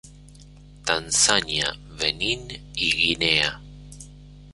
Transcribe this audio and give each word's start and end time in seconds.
Tanzania, 0.83 1.77
Benín 1.95 2.59
y 2.73 2.91
Guinea. 2.91 3.61